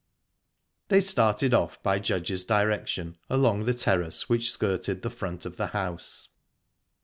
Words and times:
They 0.87 0.99
started 0.99 1.53
off, 1.53 1.77
by 1.83 1.99
Judge's 1.99 2.43
direction, 2.43 3.17
along 3.29 3.65
the 3.65 3.73
terrace 3.75 4.27
which 4.27 4.49
skirted 4.51 5.03
the 5.03 5.11
front 5.11 5.45
of 5.45 5.57
the 5.57 5.67
house. 5.67 6.29